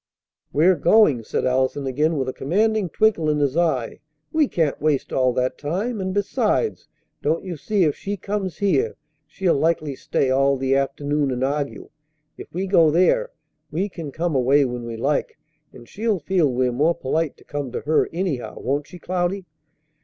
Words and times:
"We're 0.51 0.77
going!" 0.77 1.23
said 1.23 1.45
Allison, 1.45 1.85
again 1.85 2.17
with 2.17 2.27
a 2.27 2.33
commanding 2.33 2.89
twinkle 2.89 3.29
in 3.29 3.37
his 3.37 3.55
eye. 3.55 3.99
"We 4.33 4.47
can't 4.47 4.81
waste 4.81 5.13
all 5.13 5.31
that 5.33 5.59
time; 5.59 6.01
and, 6.01 6.11
besides, 6.11 6.87
don't 7.21 7.45
you 7.45 7.55
see 7.55 7.83
if 7.83 7.95
she 7.95 8.17
comes 8.17 8.57
here, 8.57 8.95
she'll 9.27 9.53
likely 9.59 9.95
stay 9.95 10.31
all 10.31 10.57
the 10.57 10.73
afternoon 10.75 11.29
and 11.29 11.43
argue? 11.43 11.91
If 12.35 12.51
we 12.51 12.65
go 12.65 12.89
there, 12.89 13.29
we 13.69 13.89
can 13.89 14.11
come 14.11 14.33
away 14.33 14.65
when 14.65 14.85
we 14.85 14.97
like; 14.97 15.37
and 15.71 15.87
she'll 15.87 16.17
feel 16.17 16.51
we're 16.51 16.71
more 16.71 16.95
polite 16.95 17.37
to 17.37 17.43
come 17.43 17.71
to 17.71 17.81
her, 17.81 18.09
anyhow, 18.11 18.59
won't 18.59 18.87
she, 18.87 18.97
Cloudy?" 18.97 19.45